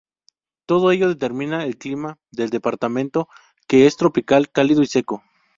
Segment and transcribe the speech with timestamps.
[0.65, 3.29] Todo ello determina el clima del departamento,
[3.67, 5.21] que es tropical, cálido y seco.